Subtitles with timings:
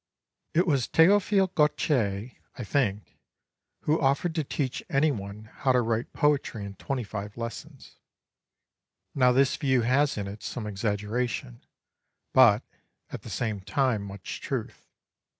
[0.55, 3.19] It was Theophile Gautier, I think,
[3.81, 7.97] who offered to teach any one how to write poetry in twenty five lessons.
[9.13, 11.63] Now this view has in it some exaggeration,
[12.33, 12.63] but,
[13.11, 14.87] at the same time, much truth.